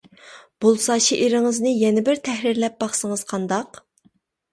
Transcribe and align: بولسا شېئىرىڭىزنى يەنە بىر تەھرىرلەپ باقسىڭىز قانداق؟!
بولسا 0.65 0.95
شېئىرىڭىزنى 1.07 1.73
يەنە 1.81 2.03
بىر 2.07 2.21
تەھرىرلەپ 2.29 2.79
باقسىڭىز 2.85 3.25
قانداق؟! 3.33 3.79